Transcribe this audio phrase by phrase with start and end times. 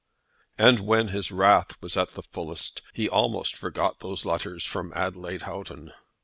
[0.57, 5.43] And when his wrath was at the fullest he almost forgot those letters from Adelaide
[5.43, 5.93] Houghton!